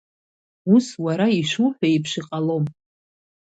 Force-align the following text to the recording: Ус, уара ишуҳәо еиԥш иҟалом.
Ус, 0.73 0.87
уара 1.05 1.27
ишуҳәо 1.39 1.85
еиԥш 1.89 2.11
иҟалом. 2.19 2.65